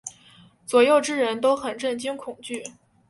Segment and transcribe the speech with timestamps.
[0.65, 2.63] 左右之人都很震惊恐惧。